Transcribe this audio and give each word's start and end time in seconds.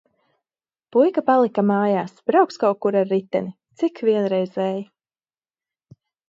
Puika 0.95 1.23
palika 1.27 1.63
mājās, 1.71 2.15
brauks 2.31 2.57
kaut 2.63 2.79
kur 2.87 2.97
ar 3.03 3.07
riteni. 3.15 3.53
Cik 3.83 4.03
vienreizēji! 4.09 4.83